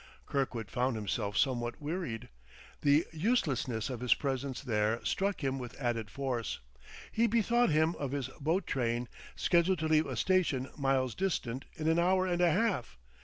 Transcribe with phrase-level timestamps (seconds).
[0.25, 2.29] Kirkwood found himself somewhat wearied;
[2.81, 6.59] the uselessness of his presence there struck him with added force.
[7.11, 11.87] He bethought him of his boat train, scheduled to leave a station miles distant, in
[11.87, 12.97] an hour and a half.